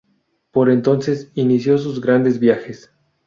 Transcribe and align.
Por 0.49 0.71
entonces 0.71 1.29
inició 1.35 1.77
sus 1.77 2.01
grandes 2.01 2.39
viajes. 2.39 2.91